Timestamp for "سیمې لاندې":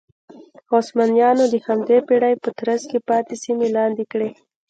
3.43-4.03